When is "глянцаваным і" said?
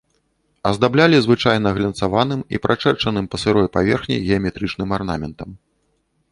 1.77-2.61